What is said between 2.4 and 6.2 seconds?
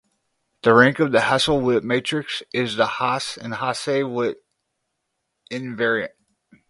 is the Hasse or Hasse-Witt invariant.